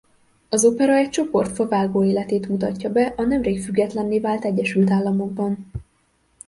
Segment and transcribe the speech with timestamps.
[0.49, 5.71] Az opera egy csoport favágó életét mutatja be a nemrég függetlenné vált Egyesült Államokban.